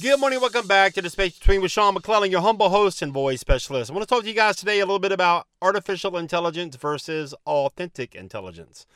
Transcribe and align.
Good 0.00 0.18
morning. 0.18 0.40
Welcome 0.40 0.66
back 0.66 0.94
to 0.94 1.02
the 1.02 1.10
Space 1.10 1.38
Between 1.38 1.60
with 1.60 1.70
Sean 1.70 1.92
McClellan, 1.92 2.30
your 2.30 2.40
humble 2.40 2.70
host 2.70 3.02
and 3.02 3.12
voice 3.12 3.40
specialist. 3.40 3.90
I 3.90 3.94
want 3.94 4.08
to 4.08 4.14
talk 4.14 4.22
to 4.22 4.28
you 4.28 4.34
guys 4.34 4.56
today 4.56 4.80
a 4.80 4.86
little 4.86 4.98
bit 4.98 5.12
about 5.12 5.46
artificial 5.60 6.16
intelligence 6.16 6.76
versus 6.76 7.34
authentic 7.46 8.14
intelligence. 8.14 8.86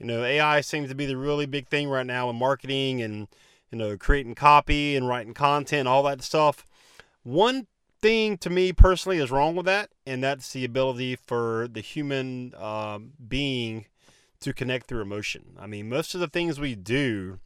You 0.00 0.06
know, 0.06 0.24
AI 0.24 0.62
seems 0.62 0.88
to 0.88 0.96
be 0.96 1.06
the 1.06 1.16
really 1.16 1.46
big 1.46 1.68
thing 1.68 1.88
right 1.88 2.04
now 2.04 2.28
in 2.28 2.36
marketing 2.36 3.00
and, 3.00 3.28
you 3.70 3.78
know, 3.78 3.96
creating 3.96 4.34
copy 4.34 4.96
and 4.96 5.06
writing 5.06 5.32
content, 5.32 5.86
all 5.86 6.02
that 6.02 6.22
stuff. 6.22 6.66
One 7.22 7.68
thing 8.02 8.36
to 8.38 8.50
me 8.50 8.72
personally 8.72 9.18
is 9.18 9.30
wrong 9.30 9.54
with 9.54 9.66
that, 9.66 9.90
and 10.06 10.22
that's 10.22 10.52
the 10.52 10.64
ability 10.64 11.16
for 11.16 11.68
the 11.72 11.80
human 11.80 12.52
um, 12.56 13.12
being 13.26 13.86
to 14.40 14.52
connect 14.52 14.88
through 14.88 15.00
emotion. 15.00 15.56
I 15.58 15.66
mean, 15.66 15.88
most 15.88 16.14
of 16.14 16.20
the 16.20 16.26
things 16.26 16.58
we 16.58 16.74
do, 16.74 17.38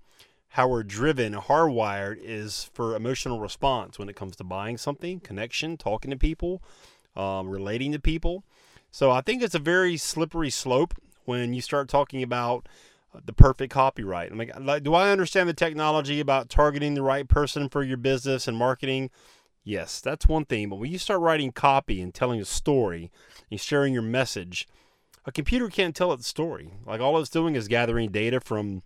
how 0.49 0.67
we're 0.67 0.83
driven, 0.83 1.35
hardwired, 1.35 2.17
is 2.21 2.71
for 2.73 2.97
emotional 2.97 3.39
response 3.39 3.99
when 3.99 4.09
it 4.09 4.17
comes 4.17 4.35
to 4.37 4.45
buying 4.45 4.79
something, 4.79 5.21
connection, 5.21 5.77
talking 5.77 6.11
to 6.11 6.17
people, 6.17 6.63
um, 7.15 7.49
relating 7.49 7.93
to 7.93 8.01
people. 8.01 8.43
So 8.91 9.11
I 9.11 9.21
think 9.21 9.43
it's 9.43 9.55
a 9.55 9.61
very 9.61 9.99
slippery 9.99 10.51
slope 10.51 10.95
when 11.27 11.53
you 11.53 11.61
start 11.61 11.89
talking 11.89 12.23
about 12.23 12.67
uh, 13.15 13.21
the 13.25 13.35
perfect 13.35 13.73
copyright. 13.73 14.33
I 14.33 14.35
mean, 14.35 14.51
like, 14.61 14.83
do 14.83 14.95
I 14.95 15.11
understand 15.11 15.49
the 15.51 15.55
technology 15.55 16.19
about 16.19 16.49
targeting 16.49 16.95
the 16.95 17.03
right 17.03 17.29
person 17.29 17.69
for 17.69 17.83
your 17.83 17.99
business 17.99 18.49
and 18.49 18.57
marketing? 18.57 19.11
Yes, 19.67 20.01
that's 20.01 20.29
one 20.29 20.45
thing. 20.45 20.69
But 20.69 20.77
when 20.77 20.93
you 20.93 20.99
start 20.99 21.21
writing 21.21 21.51
copy 21.51 22.01
and 22.01 22.15
telling 22.15 22.41
a 22.41 22.45
story 22.45 23.11
and 23.51 23.61
sharing 23.61 23.93
your 23.93 24.01
message, 24.01 24.69
a 25.25 25.33
computer 25.33 25.69
can't 25.69 25.95
tell 25.95 26.13
its 26.13 26.29
story. 26.29 26.75
Like 26.87 27.01
all 27.01 27.19
it's 27.19 27.29
doing 27.29 27.57
is 27.57 27.67
gathering 27.67 28.13
data 28.13 28.39
from 28.39 28.85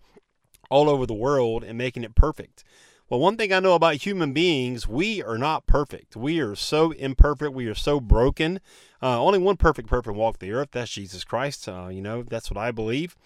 all 0.70 0.88
over 0.88 1.04
the 1.04 1.12
world 1.12 1.62
and 1.62 1.76
making 1.76 2.02
it 2.02 2.14
perfect. 2.14 2.64
Well, 3.10 3.20
one 3.20 3.36
thing 3.36 3.52
I 3.52 3.60
know 3.60 3.74
about 3.74 3.96
human 3.96 4.32
beings, 4.32 4.88
we 4.88 5.22
are 5.22 5.36
not 5.36 5.66
perfect. 5.66 6.16
We 6.16 6.40
are 6.40 6.54
so 6.54 6.92
imperfect. 6.92 7.52
We 7.52 7.66
are 7.66 7.74
so 7.74 8.00
broken. 8.00 8.58
Uh, 9.02 9.22
only 9.22 9.38
one 9.38 9.58
perfect 9.58 9.86
person 9.86 10.14
walked 10.14 10.40
the 10.40 10.52
earth. 10.52 10.70
That's 10.72 10.92
Jesus 10.92 11.24
Christ. 11.24 11.68
Uh, 11.68 11.88
you 11.88 12.00
know, 12.00 12.22
that's 12.22 12.50
what 12.50 12.56
I 12.56 12.70
believe. 12.70 13.16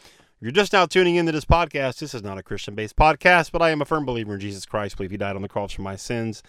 You're 0.41 0.50
just 0.50 0.72
now 0.72 0.86
tuning 0.86 1.14
into 1.14 1.30
this 1.30 1.44
podcast. 1.44 2.00
This 2.00 2.14
is 2.14 2.22
not 2.25 2.36
a 2.36 2.42
Christian 2.42 2.75
based 2.75 2.97
podcast, 2.97 3.52
but 3.52 3.62
I 3.62 3.70
am 3.70 3.80
a 3.80 3.84
firm 3.84 4.05
believer 4.05 4.34
in 4.34 4.41
Jesus 4.41 4.66
Christ. 4.66 4.97
I 4.97 4.98
believe 4.98 5.12
he 5.12 5.19
died 5.19 5.36
on 5.36 5.42
the 5.42 5.48
cross 5.48 5.70
for 5.70 5.82
my 5.82 5.94
sins 5.94 6.42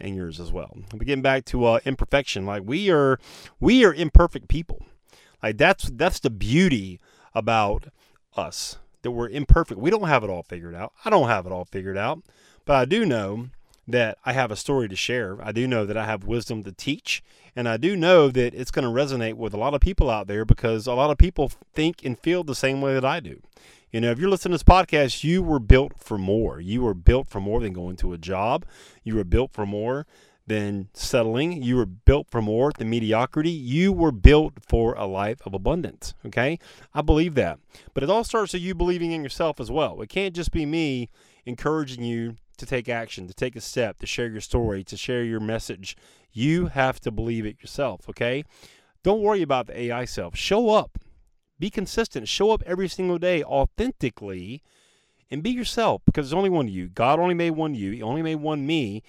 and 0.00 0.14
yours 0.14 0.40
as 0.40 0.52
well. 0.52 0.76
But 0.90 1.06
getting 1.06 1.22
back 1.22 1.44
to 1.46 1.64
uh, 1.64 1.80
imperfection, 1.84 2.46
like 2.46 2.62
we 2.64 2.90
are, 2.90 3.18
we 3.60 3.84
are 3.84 3.94
imperfect 3.94 4.48
people. 4.48 4.86
Like 5.42 5.56
that's 5.56 5.90
that's 5.90 6.18
the 6.18 6.30
beauty 6.30 7.00
about 7.34 7.86
us 8.36 8.78
that 9.02 9.10
we're 9.12 9.28
imperfect. 9.28 9.80
We 9.80 9.90
don't 9.90 10.08
have 10.08 10.24
it 10.24 10.30
all 10.30 10.42
figured 10.42 10.74
out. 10.74 10.92
I 11.04 11.10
don't 11.10 11.28
have 11.28 11.46
it 11.46 11.52
all 11.52 11.64
figured 11.64 11.96
out. 11.96 12.22
But 12.64 12.76
I 12.76 12.84
do 12.84 13.06
know 13.06 13.48
that 13.86 14.18
I 14.24 14.34
have 14.34 14.50
a 14.50 14.56
story 14.56 14.88
to 14.88 14.96
share. 14.96 15.38
I 15.42 15.52
do 15.52 15.66
know 15.66 15.86
that 15.86 15.96
I 15.96 16.04
have 16.04 16.24
wisdom 16.24 16.62
to 16.64 16.72
teach. 16.72 17.22
And 17.56 17.68
I 17.68 17.76
do 17.76 17.96
know 17.96 18.28
that 18.28 18.54
it's 18.54 18.70
going 18.70 18.84
to 18.84 18.90
resonate 18.90 19.34
with 19.34 19.54
a 19.54 19.56
lot 19.56 19.74
of 19.74 19.80
people 19.80 20.10
out 20.10 20.26
there 20.26 20.44
because 20.44 20.86
a 20.86 20.92
lot 20.92 21.10
of 21.10 21.18
people 21.18 21.50
think 21.74 22.04
and 22.04 22.18
feel 22.18 22.44
the 22.44 22.54
same 22.54 22.80
way 22.80 22.94
that 22.94 23.04
I 23.04 23.20
do. 23.20 23.40
You 23.90 24.02
know, 24.02 24.10
if 24.10 24.18
you're 24.18 24.28
listening 24.28 24.52
to 24.52 24.62
this 24.62 24.62
podcast, 24.62 25.24
you 25.24 25.42
were 25.42 25.58
built 25.58 25.94
for 25.98 26.18
more. 26.18 26.60
You 26.60 26.82
were 26.82 26.92
built 26.92 27.26
for 27.28 27.40
more 27.40 27.60
than 27.60 27.72
going 27.72 27.96
to 27.96 28.12
a 28.12 28.18
job. 28.18 28.66
You 29.02 29.16
were 29.16 29.24
built 29.24 29.52
for 29.54 29.64
more 29.64 30.06
than 30.46 30.88
settling. 30.92 31.62
You 31.62 31.76
were 31.76 31.86
built 31.86 32.28
for 32.30 32.42
more 32.42 32.70
than 32.76 32.90
mediocrity. 32.90 33.50
You 33.50 33.94
were 33.94 34.12
built 34.12 34.54
for 34.66 34.92
a 34.94 35.06
life 35.06 35.38
of 35.46 35.54
abundance. 35.54 36.12
Okay? 36.26 36.58
I 36.92 37.00
believe 37.00 37.34
that. 37.36 37.60
But 37.94 38.02
it 38.02 38.10
all 38.10 38.24
starts 38.24 38.52
with 38.52 38.60
you 38.60 38.74
believing 38.74 39.12
in 39.12 39.22
yourself 39.22 39.58
as 39.58 39.70
well. 39.70 40.02
It 40.02 40.10
can't 40.10 40.36
just 40.36 40.52
be 40.52 40.66
me 40.66 41.08
encouraging 41.46 42.04
you 42.04 42.36
to 42.58 42.66
take 42.66 42.90
action, 42.90 43.26
to 43.26 43.34
take 43.34 43.56
a 43.56 43.60
step, 43.60 44.00
to 44.00 44.06
share 44.06 44.28
your 44.28 44.42
story, 44.42 44.84
to 44.84 44.98
share 44.98 45.24
your 45.24 45.40
message. 45.40 45.96
You 46.30 46.66
have 46.66 47.00
to 47.00 47.10
believe 47.10 47.46
it 47.46 47.56
yourself, 47.62 48.06
okay? 48.10 48.44
Don't 49.02 49.22
worry 49.22 49.40
about 49.40 49.68
the 49.68 49.80
AI 49.80 50.04
self. 50.04 50.36
Show 50.36 50.68
up. 50.68 50.98
Be 51.58 51.70
consistent. 51.70 52.28
Show 52.28 52.50
up 52.50 52.62
every 52.66 52.88
single 52.88 53.18
day 53.18 53.42
authentically 53.42 54.62
and 55.30 55.42
be 55.42 55.50
yourself 55.50 56.02
because 56.04 56.26
there's 56.26 56.38
only 56.38 56.50
one 56.50 56.68
you. 56.68 56.88
God 56.88 57.18
only 57.18 57.34
made 57.34 57.50
one 57.50 57.74
you. 57.74 57.92
He 57.92 58.02
only 58.02 58.22
made 58.22 58.36
one 58.36 58.66
me. 58.66 59.02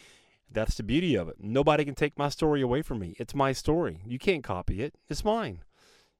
That's 0.52 0.76
the 0.76 0.84
beauty 0.84 1.16
of 1.16 1.30
it. 1.30 1.36
Nobody 1.40 1.86
can 1.86 1.96
take 1.96 2.18
my 2.18 2.30
story 2.30 2.62
away 2.62 2.82
from 2.82 3.00
me. 3.00 3.16
It's 3.20 3.36
my 3.36 3.52
story. 3.52 4.02
You 4.06 4.18
can't 4.18 4.44
copy 4.44 4.82
it. 4.82 4.96
It's 5.08 5.24
mine. 5.24 5.60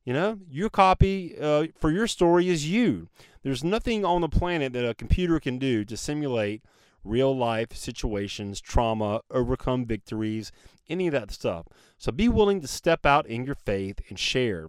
You 0.06 0.14
know, 0.14 0.40
your 0.50 0.70
copy 0.70 1.38
uh, 1.40 1.68
for 1.78 1.92
your 1.92 2.08
story 2.08 2.50
is 2.50 2.70
you. 2.70 3.10
There's 3.44 3.64
nothing 3.64 4.06
on 4.06 4.22
the 4.22 4.30
planet 4.30 4.74
that 4.74 4.88
a 4.88 4.94
computer 4.94 5.40
can 5.40 5.58
do 5.58 5.84
to 5.86 5.98
simulate 5.98 6.64
real 7.04 7.36
life 7.36 7.76
situations, 7.76 8.62
trauma, 8.62 9.22
overcome 9.32 9.86
victories, 9.86 10.52
any 10.90 11.08
of 11.08 11.14
that 11.14 11.32
stuff. 11.32 11.68
So 11.98 12.12
be 12.12 12.30
willing 12.30 12.62
to 12.62 12.68
step 12.68 13.06
out 13.06 13.26
in 13.28 13.46
your 13.46 13.56
faith 13.56 14.00
and 14.10 14.18
share. 14.18 14.68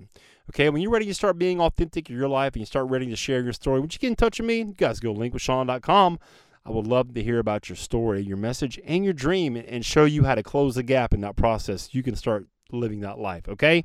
Okay, 0.50 0.69
when 0.69 0.83
you're 0.83 0.91
ready 0.91 1.06
to 1.06 1.15
start 1.15 1.38
being 1.38 1.61
authentic 1.61 2.11
in 2.11 2.16
your 2.16 2.27
life 2.27 2.55
and 2.55 2.61
you 2.61 2.66
start 2.66 2.91
ready 2.91 3.06
to 3.06 3.15
share 3.15 3.41
your 3.41 3.53
story, 3.53 3.78
would 3.78 3.94
you 3.94 4.00
get 4.00 4.09
in 4.09 4.16
touch 4.16 4.41
with 4.41 4.49
me? 4.49 4.59
You 4.59 4.75
guys 4.77 4.99
go 4.99 5.15
to 5.15 5.21
linkwithsean.com. 5.21 6.19
I 6.66 6.71
would 6.72 6.88
love 6.88 7.15
to 7.15 7.22
hear 7.22 7.38
about 7.38 7.69
your 7.69 7.77
story, 7.77 8.22
your 8.22 8.37
message, 8.37 8.81
and 8.84 9.05
your 9.05 9.12
dream 9.12 9.55
and 9.55 9.87
show 9.87 10.06
you 10.06 10.25
how 10.25 10.34
to 10.34 10.43
close 10.43 10.75
the 10.75 10.83
gap 10.83 11.15
in 11.15 11.21
that 11.21 11.37
process. 11.37 11.94
You 11.94 12.03
can 12.03 12.16
start 12.16 12.47
living 12.72 12.99
that 13.03 13.21
life, 13.21 13.49
okay? 13.49 13.84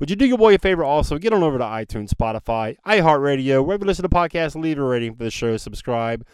Would 0.00 0.10
you 0.10 0.16
do 0.16 0.26
your 0.26 0.36
boy 0.36 0.56
a 0.56 0.58
favor 0.58 0.82
also? 0.82 1.16
Get 1.16 1.32
on 1.32 1.44
over 1.44 1.58
to 1.58 1.64
iTunes, 1.64 2.12
Spotify, 2.12 2.76
iHeartRadio, 2.84 3.64
wherever 3.64 3.84
you 3.84 3.86
listen 3.86 4.02
to 4.02 4.08
podcasts, 4.08 4.60
leave 4.60 4.80
a 4.80 4.82
rating 4.82 5.14
for 5.14 5.22
the 5.22 5.30
show, 5.30 5.56
subscribe, 5.58 6.26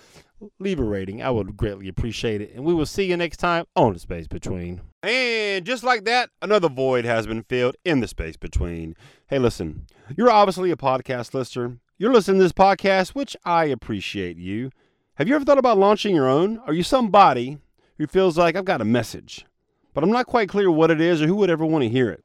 leave 0.59 0.81
a 0.81 0.85
rating. 0.85 1.23
I 1.23 1.31
would 1.31 1.57
greatly 1.57 1.89
appreciate 1.89 2.41
it. 2.41 2.53
And 2.55 2.65
we 2.65 2.75
will 2.75 2.87
see 2.87 3.05
you 3.05 3.17
next 3.17 3.39
time 3.39 3.65
on 3.77 3.93
The 3.93 3.99
Space 3.99 4.27
Between. 4.27 4.81
And 5.03 5.65
just 5.65 5.85
like 5.85 6.05
that, 6.05 6.31
another 6.41 6.69
void 6.69 7.05
has 7.05 7.27
been 7.27 7.43
filled 7.43 7.77
in 7.85 8.01
the 8.01 8.09
space 8.09 8.37
between. 8.37 8.97
Hey, 9.27 9.39
listen, 9.39 9.87
you're 10.17 10.31
obviously 10.31 10.71
a 10.71 10.77
podcast 10.77 11.35
listener. 11.35 11.79
You're 11.99 12.13
listening 12.13 12.39
to 12.39 12.45
this 12.45 12.53
podcast, 12.53 13.11
which 13.11 13.37
I 13.45 13.67
appreciate 13.67 14.37
you. 14.37 14.71
Have 15.17 15.29
you 15.29 15.35
ever 15.35 15.45
thought 15.45 15.59
about 15.59 15.79
launching 15.79 16.15
your 16.15 16.29
own? 16.29 16.59
Are 16.67 16.73
you 16.73 16.83
somebody 16.83 17.59
who 17.99 18.07
feels 18.07 18.37
like 18.37 18.57
I've 18.57 18.65
got 18.65 18.81
a 18.81 18.85
message, 18.85 19.47
but 19.93 20.03
I'm 20.03 20.11
not 20.11 20.27
quite 20.27 20.49
clear 20.49 20.71
what 20.71 20.91
it 20.91 21.01
is 21.01 21.23
or 21.23 21.27
who 21.27 21.37
would 21.37 21.51
ever 21.51 21.65
want 21.65 21.83
to 21.83 21.89
hear 21.89 22.11
it? 22.11 22.25